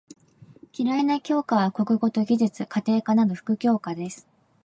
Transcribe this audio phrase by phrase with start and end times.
[0.73, 4.27] 嫌いな教科は国語と技術・家庭科など副教科です。